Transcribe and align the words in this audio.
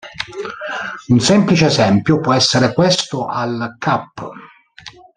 Un 1.11 1.19
semplice 1.19 1.67
esempio 1.67 2.19
può 2.21 2.33
essere 2.33 2.73
questo: 2.73 3.27
al 3.27 3.75
cap. 3.77 4.31